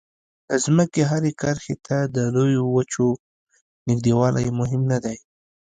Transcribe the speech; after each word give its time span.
د 0.49 0.51
ځمکې 0.65 1.01
هرې 1.11 1.31
کرښې 1.41 1.75
ته 1.85 1.97
د 2.15 2.17
لویو 2.35 2.63
وچو 2.75 3.07
نږدېوالی 3.87 4.45
مهم 4.59 4.81
نه 4.91 4.97
دی. 5.03 5.17